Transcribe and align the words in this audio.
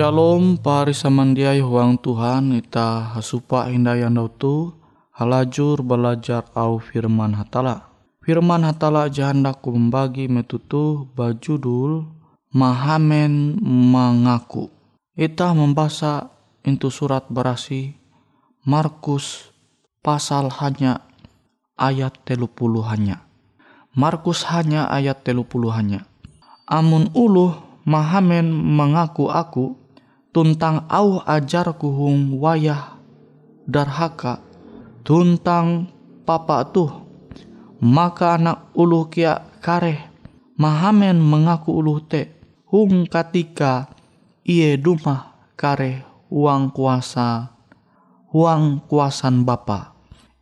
Shalom 0.00 0.56
pari 0.56 0.96
samandiai 0.96 1.60
huang 1.60 2.00
Tuhan 2.00 2.56
ita 2.56 3.12
hasupa 3.12 3.68
yang 3.68 4.16
tu 4.40 4.72
halajur 5.12 5.84
belajar 5.84 6.48
au 6.56 6.80
firman 6.80 7.36
hatala. 7.36 7.92
Firman 8.24 8.64
hatala 8.64 9.12
jahandaku 9.12 9.76
membagi 9.76 10.24
metutu 10.24 11.04
bajudul 11.12 12.08
Mahamen 12.48 13.60
mengaku. 13.60 14.72
Ita 15.20 15.52
membaca 15.52 16.32
itu 16.64 16.88
surat 16.88 17.28
berasi 17.28 17.92
Markus 18.64 19.52
pasal 20.00 20.48
hanya 20.64 21.04
ayat 21.76 22.24
telu 22.24 22.48
hanya. 22.88 23.28
Markus 23.92 24.48
hanya 24.48 24.88
ayat 24.88 25.28
telu 25.28 25.44
hanya. 25.68 26.08
Amun 26.64 27.12
uluh 27.12 27.68
Mahamen 27.84 28.52
mengaku 28.52 29.32
aku 29.32 29.79
tuntang 30.30 30.86
au 30.90 31.22
ajarku 31.22 31.86
hung 31.90 32.38
wayah 32.38 32.98
darhaka 33.66 34.42
tuntang 35.06 35.90
papa 36.26 36.66
tuh. 36.70 37.08
Maka 37.80 38.36
anak 38.36 38.72
ulu 38.76 39.08
kia 39.08 39.40
kare 39.64 40.10
mahamen 40.60 41.16
mengaku 41.16 41.80
ulu 41.80 42.04
te. 42.04 42.28
Hung 42.70 43.08
katika 43.10 43.90
iye 44.46 44.78
duma 44.78 45.34
kare 45.58 46.06
uang 46.30 46.70
kuasa 46.70 47.50
uang 48.30 48.86
kuasan 48.86 49.42
bapa. 49.42 49.96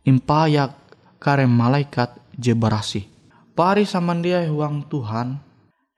Impayak 0.05 0.75
kare 1.19 1.49
malaikat 1.49 2.15
jebarasi 2.39 3.19
pari 3.59 3.83
samandia 3.83 4.47
uang 4.47 4.87
Tuhan 4.87 5.35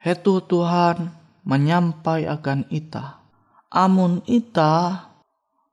hetu 0.01 0.41
Tuhan 0.41 1.13
menyampai 1.45 2.25
akan 2.25 2.65
ita 2.73 3.20
Amun 3.71 4.19
ita 4.27 5.07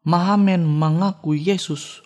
mahamen 0.07 0.63
mengaku 0.63 1.35
Yesus 1.35 1.99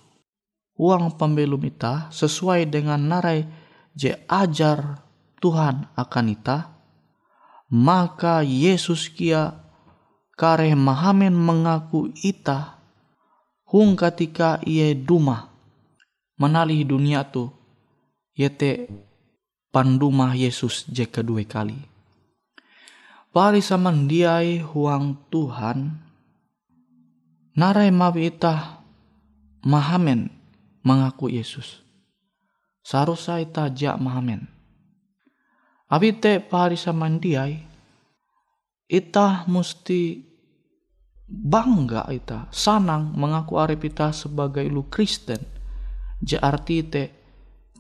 uang 0.81 1.21
pembelum 1.21 1.61
ita 1.69 2.09
sesuai 2.09 2.65
dengan 2.65 2.97
narai 2.97 3.45
je 3.93 4.17
ajar 4.25 5.05
Tuhan 5.37 5.93
akan 5.93 6.27
ita, 6.33 6.73
maka 7.69 8.41
Yesus 8.41 9.13
kia 9.13 9.53
kare 10.33 10.73
mahamen 10.73 11.37
mengaku 11.37 12.09
ita 12.25 12.81
hung 13.69 13.93
ketika 13.93 14.65
ia 14.65 14.97
duma 14.97 15.53
menali 16.41 16.89
dunia 16.89 17.21
tu 17.29 17.53
yete 18.33 18.89
panduma 19.69 20.33
Yesus 20.33 20.89
je 20.89 21.05
kedua 21.05 21.45
kali. 21.45 21.92
Pari 23.33 23.65
samandiai 23.65 24.61
huang 24.61 25.17
Tuhan 25.33 25.89
narai 27.57 27.89
mawi 27.89 28.29
ita 28.29 28.85
mahamen 29.65 30.29
mengaku 30.85 31.33
Yesus. 31.33 31.81
Sarusa 32.85 33.41
ita 33.41 33.73
jak 33.73 33.97
mahamen. 33.97 34.45
Abi 35.89 36.13
te 36.13 36.45
pari 36.45 36.77
samandiai 36.77 37.57
ita 38.93 39.49
musti 39.49 40.21
bangga 41.25 42.05
ita 42.13 42.53
sanang 42.53 43.17
mengaku 43.17 43.57
arep 43.57 43.81
ita 43.89 44.13
sebagai 44.13 44.69
lu 44.69 44.93
Kristen. 44.93 45.41
Ja 46.21 46.37
arti 46.45 46.85
te 46.85 47.09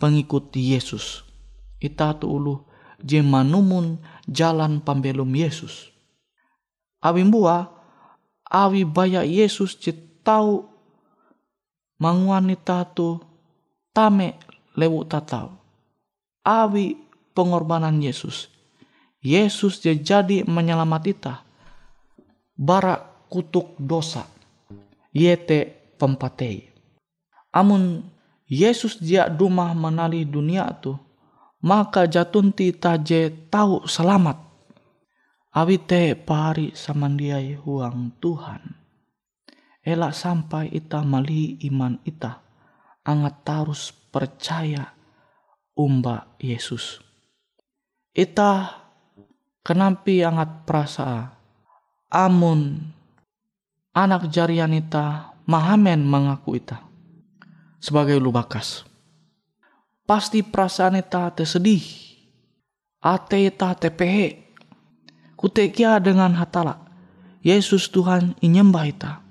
pengikut 0.00 0.49
Yesus. 0.56 1.28
Ita 1.76 2.16
tu 2.16 2.40
ulu 2.40 2.71
je 3.02 3.20
manumun 3.22 3.99
jalan 4.31 4.81
pambelum 4.81 5.31
Yesus. 5.34 5.90
Awi 7.02 7.26
mbua, 7.26 7.70
awi 8.46 8.87
baya 8.87 9.26
Yesus 9.26 9.75
je 9.78 9.93
tau 10.22 10.70
manguanita 11.99 12.87
tu 12.94 13.19
tame 13.90 14.38
lewu 14.78 15.02
tatau. 15.06 15.58
Awi 16.43 16.99
pengorbanan 17.34 18.02
Yesus. 18.02 18.50
Yesus 19.22 19.78
dia 19.78 19.94
jadi 19.94 20.43
menyelamat 20.43 21.02
ita. 21.06 21.34
Bara 22.58 22.99
kutuk 23.31 23.78
dosa. 23.78 24.26
Yete 25.14 25.70
pempatei. 25.94 26.75
Amun 27.54 28.02
Yesus 28.50 28.99
dia 28.99 29.31
duma 29.31 29.70
menali 29.72 30.26
dunia 30.26 30.66
tu, 30.76 30.99
maka 31.62 32.11
jatunti 32.11 32.75
taje 32.75 33.31
tahu 33.49 33.87
selamat. 33.87 34.38
Awite 35.53 36.17
pari 36.17 36.73
samandiai 36.75 37.55
huang 37.55 38.17
Tuhan. 38.19 38.82
Elak 39.82 40.14
sampai 40.14 40.70
ita 40.70 41.03
mali 41.03 41.59
iman 41.67 41.99
ita, 42.06 42.38
angat 43.03 43.43
tarus 43.43 43.91
percaya 43.91 44.94
umba 45.75 46.38
Yesus. 46.38 47.03
Ita 48.14 48.79
kenampi 49.67 50.23
angat 50.23 50.62
perasa 50.64 51.35
amun 52.09 52.79
anak 53.93 54.31
jarian 54.31 54.73
ita 54.73 55.35
mahamen 55.44 56.06
mengaku 56.06 56.56
ita 56.62 56.81
sebagai 57.82 58.23
lubakas. 58.23 58.91
Pasti 60.12 60.44
perasaan 60.44 61.00
ita 61.00 61.32
tersedih, 61.32 61.81
ate 63.00 63.49
ita 63.49 63.73
tepehe, 63.73 64.44
kutekia 65.41 65.97
dengan 66.05 66.37
hatala. 66.37 66.85
Yesus 67.41 67.88
Tuhan 67.88 68.37
inyembah 68.44 68.85
ita. 68.85 69.25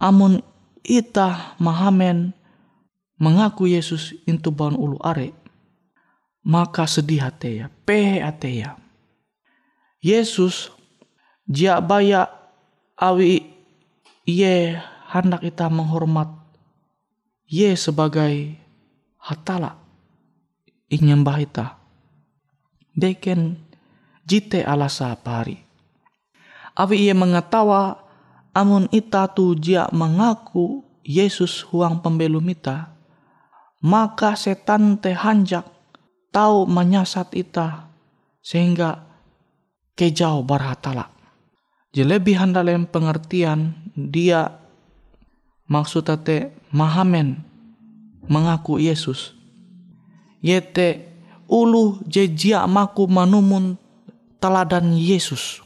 Amun 0.00 0.40
ita 0.80 1.52
mahamen 1.60 2.32
mengaku 3.20 3.68
Yesus 3.68 4.16
itu 4.24 4.48
baun 4.48 4.72
ulu 4.72 4.96
are, 5.04 5.36
maka 6.40 6.88
sedih 6.88 7.28
ya, 7.44 7.68
pehe 7.84 8.24
ya. 8.24 8.80
Yesus 10.00 10.72
jia 11.44 11.76
baya 11.84 12.32
awi 12.96 13.52
ye 14.24 14.80
hendak 15.12 15.44
kita 15.44 15.68
menghormat 15.68 16.32
ye 17.44 17.76
sebagai 17.76 18.63
hatala 19.24 19.80
inyembah 20.92 21.38
ita. 21.40 21.66
Beken 22.94 23.56
jite 24.28 24.62
alasa 24.62 25.16
pari. 25.16 25.56
Awi 26.76 27.08
ia 27.10 27.14
mengetawa 27.16 27.98
amun 28.54 28.86
ita 28.92 29.26
tu 29.32 29.56
jia 29.56 29.88
mengaku 29.90 30.84
Yesus 31.04 31.66
huang 31.68 32.00
pembelum 32.00 32.48
ita, 32.48 32.96
maka 33.84 34.32
setan 34.38 34.96
te 34.96 35.12
hanjak 35.12 35.68
tahu 36.32 36.64
menyasat 36.64 37.36
ita 37.36 37.92
sehingga 38.40 39.04
kejauh 39.98 40.40
barhatala. 40.42 41.12
Jadi 41.94 42.34
handalem 42.34 42.90
pengertian 42.90 43.76
dia 43.94 44.50
maksud 45.70 46.10
te 46.26 46.50
mahamen 46.74 47.53
mengaku 48.28 48.80
Yesus. 48.80 49.34
Yete 50.44 51.08
ulu 51.48 52.04
jejia 52.04 52.64
maku 52.68 53.08
manumun 53.08 53.76
teladan 54.40 54.92
Yesus. 54.96 55.64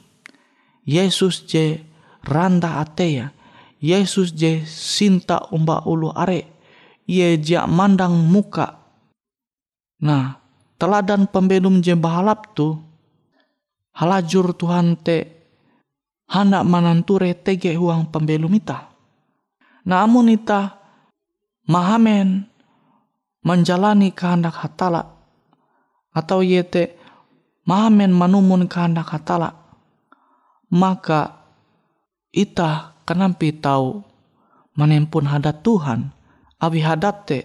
Yesus 0.87 1.45
je 1.45 1.83
randa 2.25 2.81
ateya. 2.81 3.35
Yesus 3.79 4.35
je 4.35 4.63
sinta 4.67 5.47
umba 5.55 5.83
ulu 5.87 6.11
are. 6.15 6.47
Ye 7.07 7.39
je 7.39 7.59
mandang 7.67 8.15
muka. 8.15 8.79
Nah, 10.03 10.39
teladan 10.79 11.27
pembelum 11.27 11.83
je 11.83 11.95
bahalap 11.99 12.55
tu 12.55 12.79
halajur 13.99 14.55
Tuhan 14.55 14.95
te 14.95 15.27
hendak 16.31 16.63
mananture 16.65 17.35
tege 17.35 17.75
huang 17.75 18.07
pembelum 18.09 18.55
ita. 18.55 18.89
Namun 19.89 20.33
ita 20.33 20.77
mahamen 21.69 22.48
menjalani 23.43 24.11
kehendak 24.15 24.59
hatala 24.61 25.15
atau 26.15 26.43
yete 26.43 26.99
mahamen 27.69 28.11
manumun 28.11 28.65
kehendak 28.67 29.13
hatala, 29.13 29.55
maka 30.73 31.37
ita 32.33 32.97
kenampi 33.05 33.53
tahu 33.57 34.03
menempun 34.75 35.29
hadat 35.29 35.61
Tuhan, 35.61 36.13
abi 36.59 36.81
hadat 36.81 37.17
te 37.29 37.39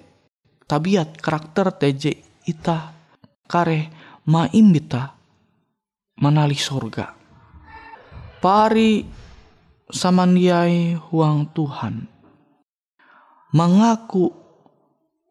tabiat 0.66 1.20
karakter 1.20 1.76
teje 1.76 2.24
ita 2.48 2.96
kare 3.48 3.92
maimbita 4.28 5.14
manali 6.20 6.58
sorga. 6.58 7.16
Pari 8.44 9.08
samandiai 9.88 11.00
huang 11.00 11.48
Tuhan. 11.56 12.12
Mengaku 13.56 14.43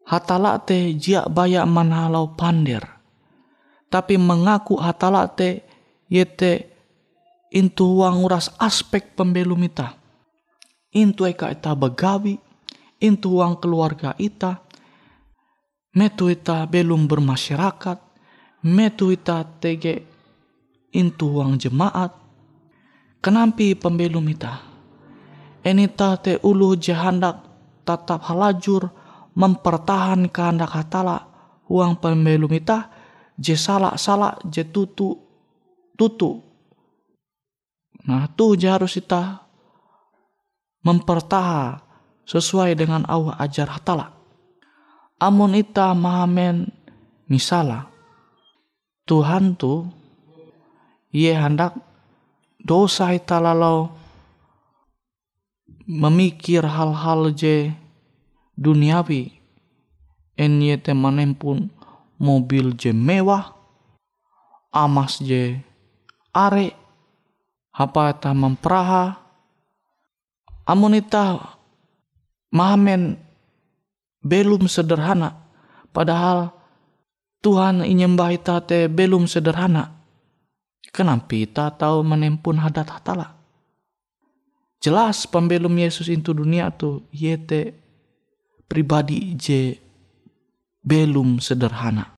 hatala 0.07 0.59
te 0.59 0.95
jia 0.95 1.27
baya 1.27 1.63
manalau 1.67 2.35
pander 2.35 2.83
tapi 3.93 4.17
mengaku 4.17 4.81
hatalate 4.81 5.61
yete 6.09 6.73
intu 7.53 8.01
uang 8.01 8.25
uras 8.25 8.49
aspek 8.57 9.13
pembelum 9.13 9.61
ita. 9.61 9.93
Intu 10.97 11.29
eka 11.29 11.53
ita 11.53 11.77
begawi, 11.77 12.41
intu 12.97 13.37
uang 13.37 13.61
keluarga 13.61 14.17
ita, 14.17 14.65
metu 15.93 16.33
ita 16.33 16.65
belum 16.65 17.05
bermasyarakat, 17.05 17.97
metu 18.65 19.13
ita 19.13 19.45
tege 19.61 20.09
intu 20.89 21.37
uang 21.37 21.61
jemaat, 21.61 22.13
kenampi 23.21 23.77
pembelum 23.77 24.25
ita. 24.33 24.73
Enita 25.61 26.17
te 26.17 26.41
ulu 26.41 26.75
jahandak 26.75 27.45
tatap 27.85 28.25
halajur 28.25 28.89
mempertahan 29.33 30.29
kehendak 30.29 30.73
hatala 30.73 31.29
uang 31.69 31.97
pembelum 31.97 32.53
ita 32.53 32.89
je 33.37 33.57
salah 33.57 33.97
salah 33.97 34.37
je 34.45 34.61
tutu 34.65 35.17
tutu. 35.97 36.41
Nah 38.05 38.27
tu 38.33 38.53
je 38.53 38.67
harus 38.67 38.93
kita 38.93 39.41
mempertaha 40.83 41.81
sesuai 42.27 42.75
dengan 42.77 43.07
Allah 43.07 43.37
ajar 43.39 43.71
hatala. 43.71 44.11
Amun 45.17 45.55
ita 45.55 45.95
mahamen 45.95 46.67
misala 47.31 47.87
Tuhan 49.03 49.55
tu 49.55 49.87
ia 51.11 51.35
hendak 51.43 51.75
dosa 52.59 53.11
ita 53.11 53.39
lalau 53.39 53.91
memikir 55.83 56.63
hal-hal 56.63 57.35
je 57.35 57.75
duniawi 58.57 59.33
en 60.37 60.61
ye 60.61 60.77
temanem 60.77 61.33
pun 61.37 61.69
mobil 62.17 62.73
je 62.77 62.93
mewah, 62.93 63.53
amas 64.73 65.21
je 65.21 65.59
are, 66.33 66.73
apa 67.73 68.13
ta 68.17 68.33
memperaha, 68.33 69.17
amunita 70.65 71.57
mahamen 72.49 73.17
belum 74.23 74.65
sederhana, 74.71 75.35
padahal 75.91 76.53
Tuhan 77.43 77.83
inyembah 77.83 78.29
ita 78.31 78.63
te 78.63 78.87
belum 78.87 79.27
sederhana. 79.27 79.91
Kenapa 80.95 81.27
kita 81.27 81.75
tahu 81.75 82.05
menempun 82.05 82.55
hadat 82.55 82.87
hatala? 82.87 83.35
Jelas 84.79 85.27
pembelum 85.27 85.75
Yesus 85.75 86.07
itu 86.07 86.31
dunia 86.31 86.71
tu 86.71 87.03
yete 87.11 87.82
pribadi 88.73 89.37
je 89.37 89.77
belum 90.81 91.37
sederhana. 91.37 92.17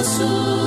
Yesus 0.00 0.59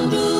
I'll 0.00 0.08
do. 0.08 0.39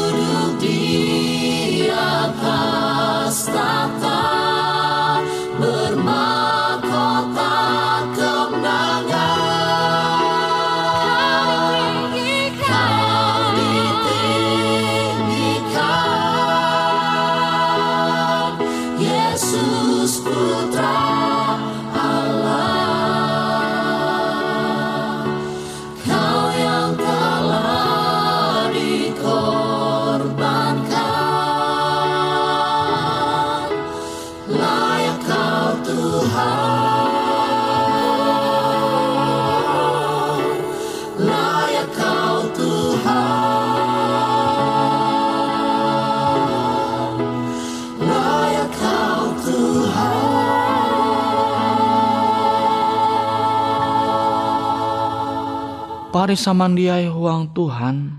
Tuhan 56.11 56.27
Pari 56.27 56.35
samandiai 56.35 57.07
huang 57.07 57.55
Tuhan, 57.55 58.11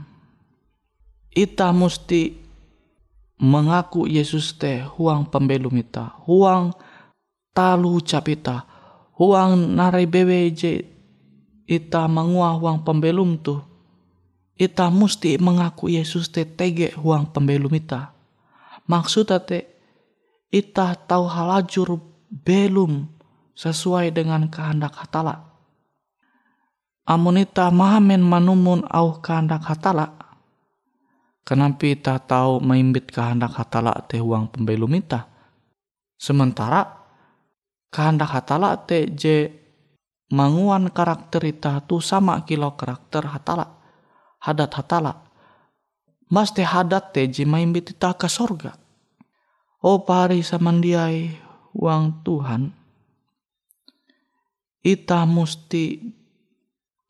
ita 1.35 1.75
musti 1.75 2.39
mengaku 3.35 4.07
Yesus 4.07 4.55
teh 4.55 4.79
huang 4.95 5.27
pembelum 5.27 5.75
ita, 5.75 6.15
huang 6.23 6.71
talu 7.51 7.99
capita, 7.99 8.63
huang 9.19 9.75
narai 9.75 10.07
bewe 10.07 10.55
je 10.55 10.87
ita 11.67 12.07
mangua 12.07 12.55
huang 12.55 12.79
pembelum 12.79 13.35
tu. 13.35 13.59
Ita 14.55 14.87
musti 14.87 15.35
mengaku 15.35 15.91
Yesus 15.91 16.31
teh 16.31 16.47
tege 16.47 16.95
huang 16.95 17.27
pembelum 17.27 17.75
ita. 17.75 18.15
Maksudnya 18.87 19.43
teh 19.43 19.67
ita 20.47 20.95
tahu 20.95 21.27
halajur 21.27 21.99
belum 22.31 23.11
sesuai 23.51 24.15
dengan 24.15 24.47
kehendak 24.47 24.95
hatala. 24.95 25.50
Amun 27.01 27.41
ita 27.41 27.73
mahamen 27.73 28.21
manumun 28.21 28.85
au 28.85 29.17
kehendak 29.17 29.65
hatala. 29.65 30.13
Kenapa 31.41 31.89
ita 31.89 32.21
tahu 32.21 32.61
maimbit 32.61 33.09
kehendak 33.09 33.57
hatala 33.57 34.05
teh 34.05 34.21
uang 34.21 34.53
pembelum 34.53 34.93
ita? 34.93 35.25
Sementara 36.13 36.85
kehendak 37.89 38.29
hatala 38.29 38.77
teh 38.77 39.09
je 39.09 39.49
manguan 40.29 40.93
karakter 40.93 41.41
ita 41.49 41.81
tu 41.89 41.97
sama 41.97 42.45
kilo 42.45 42.77
karakter 42.77 43.25
hatala. 43.25 43.81
Hadat 44.37 44.71
hatala. 44.77 45.25
Mas 46.29 46.53
teh 46.53 46.63
hadat 46.63 47.17
teh 47.17 47.25
je 47.25 47.49
maimbit 47.49 47.97
ita 47.97 48.13
ke 48.13 48.29
sorga. 48.29 48.77
Oh 49.81 50.05
pari 50.05 50.45
samandiai 50.45 51.33
uang 51.73 52.21
Tuhan. 52.21 52.69
Ita 54.85 55.25
musti 55.25 56.20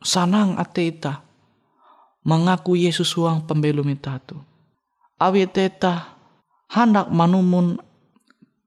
sanang 0.02 0.58
ate 0.58 0.90
ita 0.90 1.22
mengaku 2.26 2.78
Yesus 2.78 3.14
uang 3.18 3.46
pembelum 3.46 3.90
ita 3.90 4.18
tu. 4.22 4.38
Awi 5.22 5.46
teta 5.46 6.18
hendak 6.70 7.10
manumun 7.14 7.78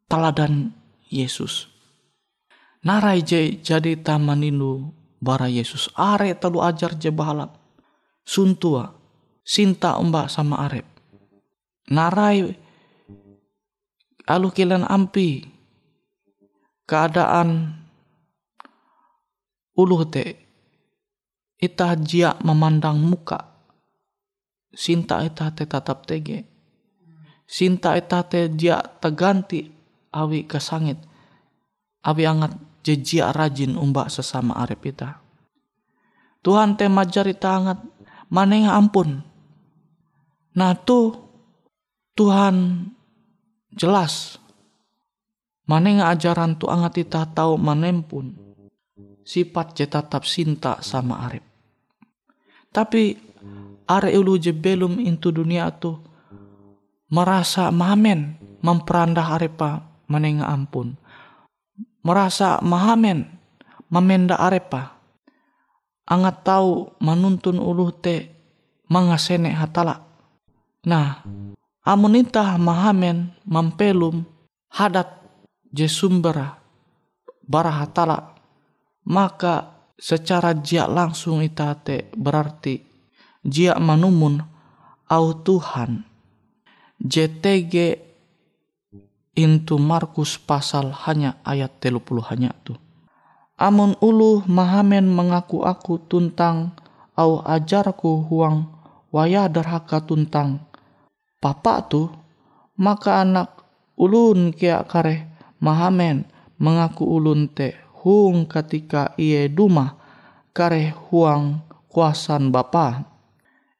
teladan 0.06 0.70
Yesus. 1.10 1.70
Narai 2.84 3.24
je 3.24 3.58
jadi 3.58 3.96
tamanindu 3.98 4.92
bara 5.18 5.48
Yesus. 5.50 5.88
Are 5.96 6.30
telu 6.36 6.60
ajar 6.62 6.94
je 6.94 7.10
bahalap. 7.10 7.56
Suntua. 8.22 8.92
Sinta 9.44 10.00
umba 10.00 10.24
sama 10.28 10.64
arep. 10.68 10.88
Narai 11.90 12.54
alu 14.24 14.48
kilan 14.52 14.84
ampi. 14.84 15.48
Keadaan 16.84 17.80
uluh 19.72 20.04
te 20.04 20.43
ita 21.64 21.96
jia 21.96 22.36
memandang 22.44 23.00
muka. 23.00 23.40
Sinta 24.74 25.24
ita 25.24 25.48
te 25.56 25.64
tatap 25.64 26.04
tege. 26.04 26.44
Sinta 27.48 27.96
ita 27.96 28.20
te 28.28 28.52
jia 28.52 28.84
teganti 29.00 29.64
awi 30.12 30.44
kesangit 30.44 31.00
awi 32.04 32.22
angat 32.28 32.52
jejia 32.84 33.32
rajin 33.32 33.80
umba 33.80 34.12
sesama 34.12 34.60
arep 34.60 34.92
ita. 34.92 35.24
Tuhan 36.44 36.76
te 36.76 36.84
majar 36.92 37.24
ita 37.24 37.56
angat 37.56 37.80
maneng 38.28 38.68
ampun. 38.68 39.24
Nah 40.54 40.76
tu 40.76 41.16
Tuhan 42.14 42.86
jelas. 43.72 44.38
Maneng 45.64 46.04
ajaran 46.04 46.60
tu 46.60 46.68
angat 46.68 47.00
ita 47.00 47.24
tahu 47.24 47.56
manempun 47.56 48.36
sifat 49.24 49.72
je 49.72 49.88
tetap 49.88 50.28
sinta 50.28 50.84
sama 50.84 51.24
arep. 51.24 51.53
Tapi 52.74 53.14
are 53.86 54.10
ulu 54.10 54.34
je 54.34 54.50
belum 54.50 54.98
into 54.98 55.30
dunia 55.30 55.70
tu 55.78 55.94
merasa 57.14 57.70
mahamen 57.70 58.34
memperandah 58.58 59.38
arepa 59.38 59.86
menenga 60.10 60.50
ampun. 60.50 60.98
Merasa 62.02 62.58
mahamen 62.60 63.30
memenda 63.86 64.36
arepa. 64.42 64.98
Angat 66.04 66.44
tahu 66.44 66.98
manuntun 67.00 67.62
uluh 67.62 67.94
te 67.94 68.28
mangasene 68.92 69.54
hatala. 69.54 70.04
Nah, 70.84 71.24
amun 71.86 72.20
itah 72.20 72.60
mahamen 72.60 73.32
mampelum 73.48 74.26
hadat 74.68 75.08
je 75.72 75.88
sumbera 75.88 76.60
bara 77.44 77.72
hatala 77.72 78.36
maka 79.04 79.73
secara 79.98 80.54
jia 80.58 80.90
langsung 80.90 81.40
ita 81.40 81.74
te 81.78 82.10
berarti 82.14 82.82
jia 83.44 83.78
manumun 83.78 84.42
au 85.08 85.26
Tuhan. 85.36 86.02
JTG 87.04 88.00
into 89.34 89.76
Markus 89.76 90.38
pasal 90.38 90.94
hanya 91.04 91.36
ayat 91.42 91.82
30 91.82 92.00
hanya 92.30 92.54
tuh. 92.62 92.78
Amun 93.54 93.94
ulu 94.02 94.42
mahamen 94.50 95.06
mengaku 95.06 95.62
aku 95.62 96.02
tuntang 96.10 96.74
au 97.14 97.42
ajarku 97.42 98.26
huang 98.26 98.66
waya 99.14 99.46
derhaka 99.46 100.02
tuntang. 100.02 100.62
Papa 101.38 101.84
tu 101.86 102.10
maka 102.74 103.22
anak 103.22 103.62
ulun 103.94 104.50
kia 104.50 104.82
kare 104.86 105.30
mahamen 105.62 106.26
mengaku 106.58 107.06
ulun 107.06 107.46
te 107.46 107.83
hung 108.04 108.44
ketika 108.44 109.16
iye 109.16 109.48
duma 109.48 109.96
kare 110.52 110.92
huang 111.08 111.64
kuasan 111.88 112.52
bapa. 112.52 113.08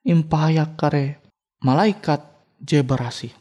Impayak 0.04 0.76
kare 0.76 1.20
malaikat 1.64 2.20
je 2.60 2.84
berasi 2.84 3.32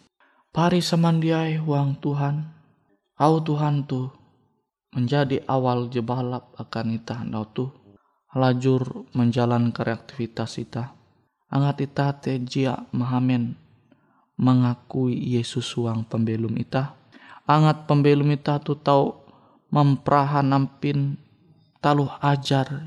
pari 0.52 0.80
semandiai 0.80 1.60
huang 1.60 2.00
Tuhan. 2.00 2.56
Au 3.20 3.40
Tuhan 3.44 3.84
tu 3.84 4.08
menjadi 4.94 5.42
awal 5.50 5.90
jebalap 5.90 6.54
akan 6.56 6.96
ita 6.96 7.26
tuh 7.52 7.74
lajur 8.38 9.10
menjalan 9.14 9.74
aktivitas 9.74 10.62
ita 10.62 10.94
angat 11.50 11.86
ita 11.86 12.14
te 12.18 12.38
jia 12.42 12.86
mahamen 12.94 13.58
mengakui 14.38 15.14
Yesus 15.18 15.66
suang 15.66 16.06
pembelum 16.06 16.54
ita 16.58 16.94
angat 17.46 17.86
pembelum 17.90 18.30
ita 18.34 18.62
tu 18.62 18.78
tahu 18.78 19.23
memperahan 19.74 20.46
nampin 20.46 21.18
taluh 21.82 22.14
ajar 22.22 22.86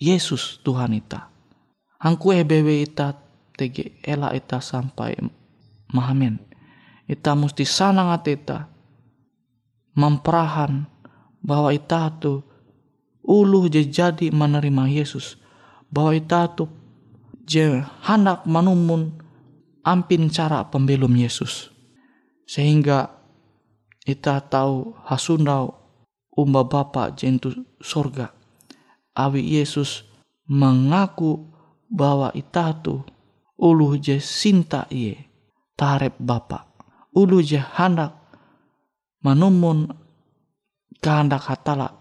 Yesus 0.00 0.64
Tuhan 0.64 0.96
ita. 0.96 1.28
Angku 2.00 2.32
ebewe 2.32 2.80
ita 2.80 3.12
tege 3.52 4.00
ela 4.00 4.32
ita 4.32 4.60
sampai 4.64 5.16
mahamen 5.92 6.40
ita 7.06 7.38
mesti 7.38 7.62
sanang 7.62 8.10
ita 8.26 8.66
memperahan 9.94 10.90
bahwa 11.40 11.70
ita 11.70 12.10
tu 12.18 12.42
ulu 13.22 13.70
je 13.70 13.86
jadi 13.86 14.34
menerima 14.34 14.90
Yesus. 14.90 15.38
Bahwa 15.86 16.12
ita 16.18 16.50
tu 16.50 16.66
je 17.46 17.80
hendak 18.04 18.42
manumun 18.44 19.14
ampin 19.86 20.26
cara 20.28 20.66
pembelum 20.66 21.14
Yesus. 21.14 21.70
Sehingga 22.46 23.10
kita 24.02 24.42
tahu 24.46 24.98
hasundau 25.06 25.75
umba 26.36 26.62
bapa 26.68 27.10
jentu 27.16 27.64
sorga. 27.80 28.30
Awi 29.16 29.56
Yesus 29.56 30.04
mengaku 30.46 31.48
bahwa 31.88 32.30
ita 32.36 32.76
tu 32.76 33.00
ulu 33.56 33.96
je 33.96 34.20
sinta 34.20 34.84
iye 34.92 35.26
tarep 35.74 36.20
bapa. 36.20 36.68
Ulu 37.16 37.40
je 37.40 37.56
hendak 37.56 38.12
manumun 39.24 39.88
kehendak 41.00 41.48
hatala 41.48 41.96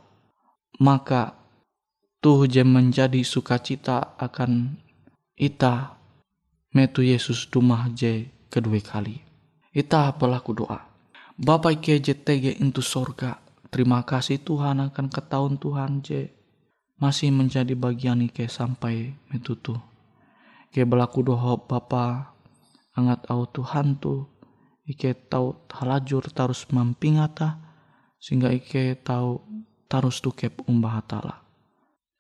maka 0.80 1.40
tuh 2.20 2.44
je 2.52 2.68
menjadi 2.68 3.24
sukacita 3.24 4.20
akan 4.20 4.76
ita 5.40 5.96
metu 6.76 7.00
Yesus 7.00 7.48
dumah 7.48 7.88
je 7.96 8.28
kedua 8.52 8.80
kali. 8.84 9.24
Ita 9.76 10.12
pelaku 10.16 10.52
doa. 10.56 10.80
Bapak 11.36 11.84
ke 11.84 12.00
JTG 12.00 12.64
into 12.64 12.80
sorga. 12.80 13.45
Terima 13.76 14.08
kasih 14.08 14.40
Tuhan 14.40 14.80
akan 14.80 15.12
ketahun 15.12 15.60
Tuhan 15.60 16.00
je 16.00 16.32
masih 16.96 17.28
menjadi 17.28 17.76
bagian 17.76 18.24
ike 18.24 18.48
sampai 18.48 19.12
metutu. 19.28 19.76
Ke 20.72 20.88
belaku 20.88 21.28
doa 21.28 21.60
Bapa 21.60 22.32
angat 22.96 23.28
au 23.28 23.44
Tuhan 23.44 24.00
tu 24.00 24.32
ike 24.88 25.28
tahu 25.28 25.68
halajur 25.76 26.24
tarus 26.32 26.64
mampingata 26.72 27.60
sehingga 28.16 28.56
ike 28.56 28.96
tahu 29.04 29.44
tarus 29.92 30.24
tukep 30.24 30.56
umbah 30.72 31.04
hatala. 31.04 31.44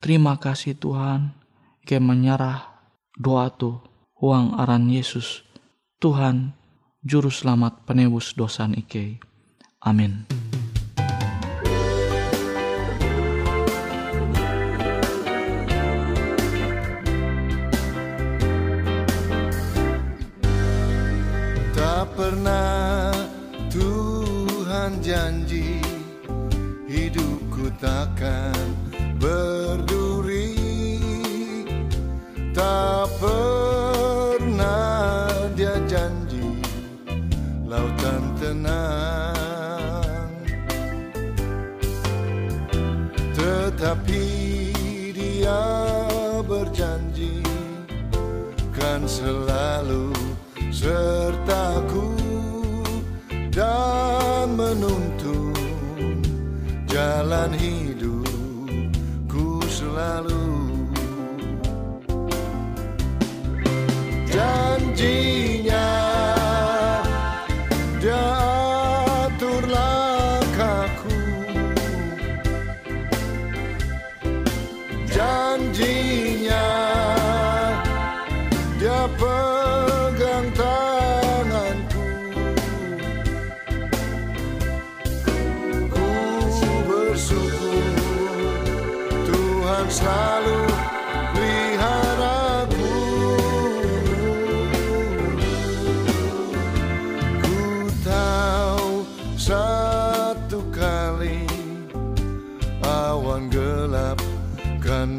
Terima 0.03 0.35
kasih 0.35 0.75
Tuhan 0.75 1.39
ike 1.87 2.03
menyerah 2.03 2.83
doa 3.15 3.47
tu 3.47 3.79
uang 4.19 4.59
aran 4.59 4.91
Yesus, 4.91 5.47
Tuhan, 6.03 6.51
Juru 6.99 7.31
Selamat 7.31 7.87
penebus 7.87 8.35
dosan 8.35 8.75
ike. 8.75 9.23
Amin. 9.79 10.27
Janji 25.25 25.81
hidupku 26.85 27.73
takkan 27.81 28.53
berduri. 29.17 30.53
Tak 32.53 33.09
pernah 33.17 34.69
dia 35.57 35.81
janji 35.89 36.61
lautan 37.65 38.21
tenang. 38.37 40.29
Tetapi 43.33 44.25
dia 45.09 45.65
berjanji 46.45 47.41
kan 48.77 49.09
selalu 49.09 50.13
sertaku 50.69 51.44
jalan 57.25 57.57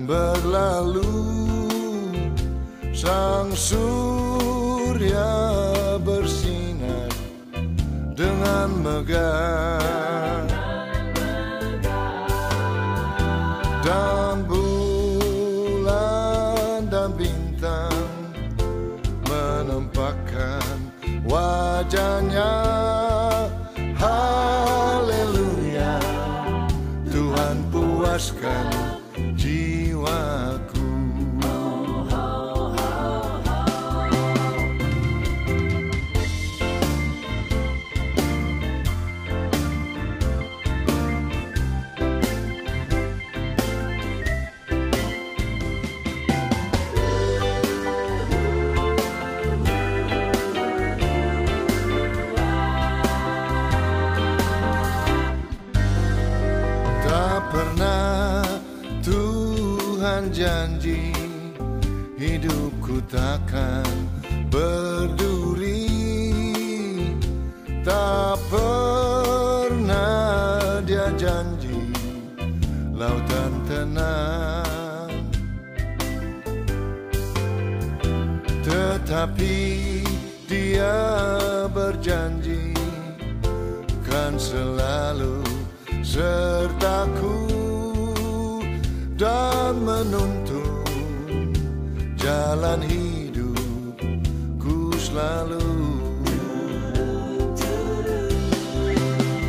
berlalu. 0.07 1.03
Sang 2.97 3.53
surya 3.53 5.29
bersinar 6.01 7.13
dengan 8.17 8.71
megah. 8.81 10.47
Dan 13.85 14.43
bulan 14.51 15.71
dan 16.91 17.15
bintang 17.15 18.03
menampakkan 19.31 20.91
wajahnya 21.23 22.66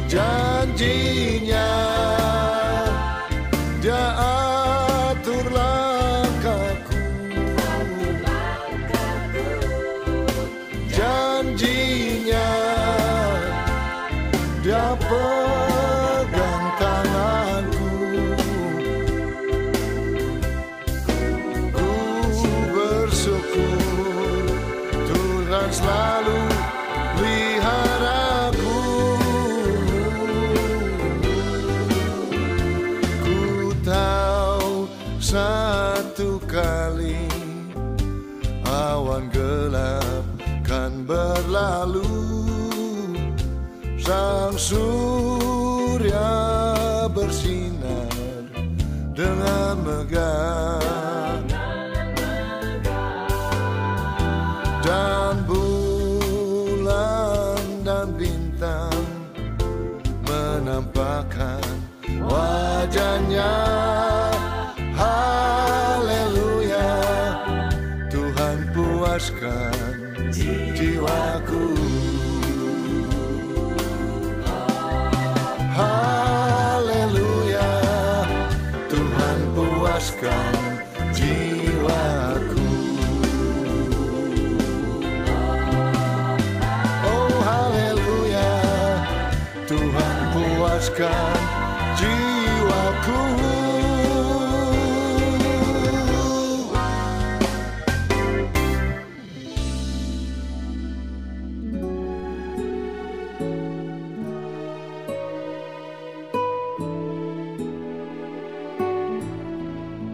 janjinya 0.07 0.67
dia 0.75 1.36
sang 44.07 44.55
surya 44.55 46.31
bersinar 47.11 48.07
dengan 49.11 49.75
megah. 49.83 50.79
Dan 54.79 55.43
bulan 55.43 56.23
dan 57.83 58.15
bintang 58.15 58.95
menampakkan 60.23 61.67
wajahnya 62.23 63.66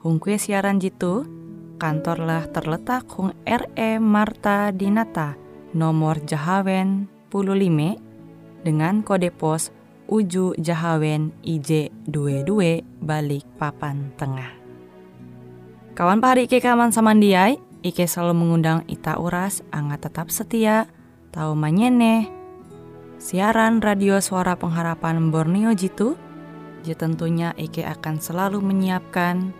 Hung 0.00 0.16
kue 0.16 0.40
siaran 0.40 0.80
jitu, 0.80 1.28
kantorlah 1.76 2.48
terletak 2.48 3.04
Hung 3.12 3.36
RE 3.44 4.00
Marta 4.00 4.72
Dinata, 4.72 5.36
nomor 5.76 6.24
Jahawen 6.24 7.04
15 7.28 8.64
dengan 8.64 9.04
kode 9.04 9.28
pos 9.28 9.68
Uju 10.08 10.56
Jahawen 10.56 11.36
IJ22 11.44 12.80
balik 13.04 13.44
papan 13.60 14.08
tengah. 14.16 14.48
Kawan 15.92 16.24
pahari 16.24 16.48
Ike 16.48 16.64
kaman 16.64 16.96
samandiai, 16.96 17.60
Ike 17.84 18.08
selalu 18.08 18.40
mengundang 18.40 18.88
Ita 18.88 19.20
Uras, 19.20 19.60
angga 19.68 20.00
tetap 20.00 20.32
setia, 20.32 20.88
tahu 21.28 21.52
manyene, 21.52 22.32
siaran 23.20 23.84
radio 23.84 24.16
suara 24.24 24.56
pengharapan 24.56 25.28
Borneo 25.28 25.76
Jitu, 25.76 26.16
je 26.88 26.96
tentunya 26.96 27.52
Ike 27.60 27.84
akan 27.84 28.16
selalu 28.16 28.64
menyiapkan 28.64 29.59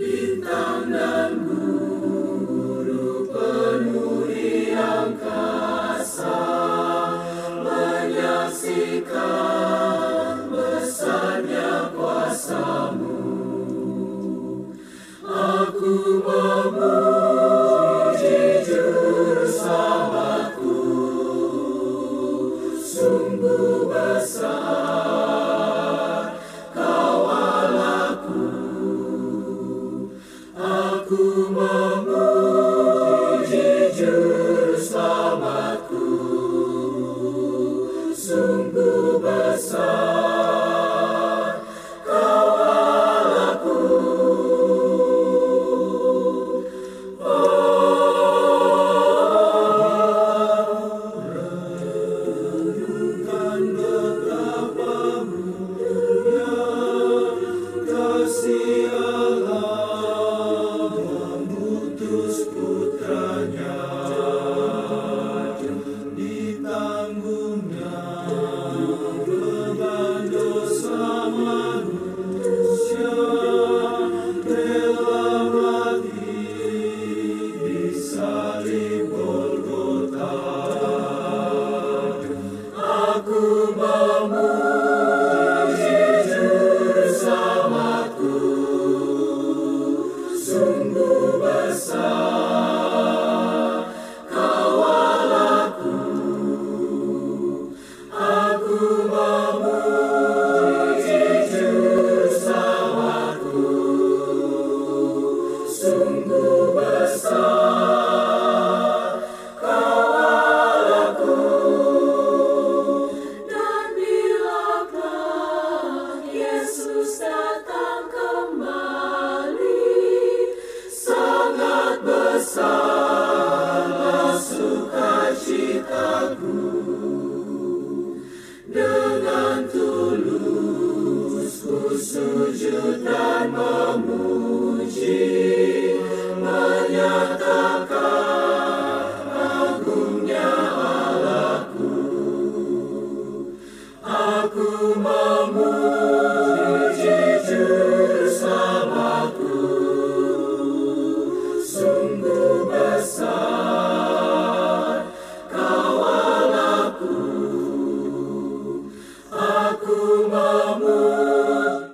in 0.00 0.40
the 0.42 1.34
moon. 1.36 1.97